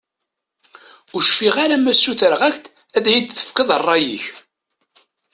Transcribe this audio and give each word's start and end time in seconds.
Ur 1.13 1.21
cfiɣ 1.25 1.55
ara 1.63 1.75
ma 1.79 1.93
ssutreɣ-ak-d 1.95 2.65
ad 2.97 3.05
iyi-d-tefkeḍ 3.07 3.69
rray-ik. 3.79 4.25